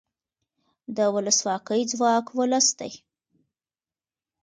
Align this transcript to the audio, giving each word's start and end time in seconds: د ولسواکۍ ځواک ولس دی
د 0.95 0.97
ولسواکۍ 1.15 1.81
ځواک 1.91 2.25
ولس 2.39 2.67
دی 2.79 2.91